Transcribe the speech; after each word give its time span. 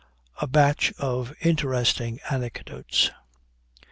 A 0.41 0.47
BATCH 0.47 0.93
OF 0.97 1.31
INTERESTING 1.41 2.21
ANECDOTES. 2.31 3.11